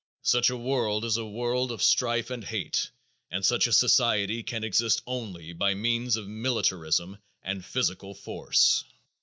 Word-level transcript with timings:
Such 0.23 0.49
a 0.49 0.57
world 0.57 1.05
is 1.05 1.17
a 1.17 1.25
world 1.27 1.71
of 1.71 1.83
strife 1.83 2.31
and 2.31 2.43
hate 2.43 2.89
and 3.29 3.45
such 3.45 3.67
a 3.67 3.71
society 3.71 4.41
can 4.41 4.63
exist 4.63 5.03
only 5.05 5.53
by 5.53 5.75
means 5.75 6.15
of 6.15 6.27
militarism 6.27 7.19
and 7.43 7.63
physical 7.63 8.15
force. 8.15 8.83